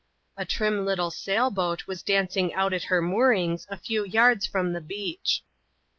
[0.35, 4.73] A trim little sail boat was dancing out at her moorings, a few jards fi^m
[4.73, 5.43] the beach.